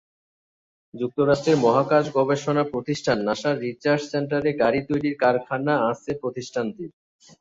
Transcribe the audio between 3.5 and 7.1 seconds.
Research সেন্টারে গাড়ি তৈরির কারখানা আছে প্রতিষ্ঠানটির।